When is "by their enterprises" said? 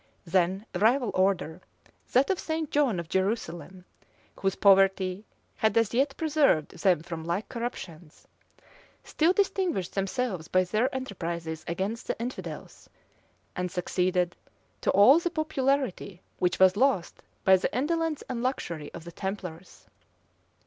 10.47-11.63